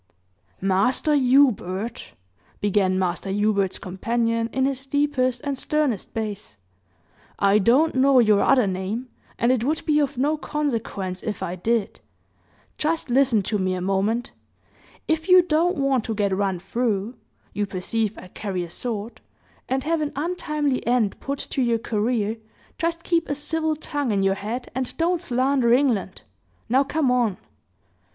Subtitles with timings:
[0.61, 2.13] "Master Hubert,"
[2.59, 6.57] began Master Hubert's companion, in his deepest and sternest bass,
[7.37, 11.55] "I don't know your other name, and it would be of no consequence if I
[11.55, 11.99] did
[12.79, 14.31] just listen to me a moment.
[15.07, 17.13] If you don't want to get run through
[17.53, 19.21] (you perceive I carry a sword),
[19.69, 22.37] and have an untimely end put to your career,
[22.79, 26.23] just keep a civil tongue in your head, and don't slander England.
[26.69, 27.37] Now come on!"